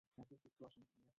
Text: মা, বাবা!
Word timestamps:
মা, 0.17 0.23
বাবা! 0.59 0.67